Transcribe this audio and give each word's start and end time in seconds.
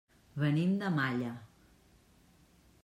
Venim 0.43 0.71
de 0.83 0.89
Malla. 0.95 1.31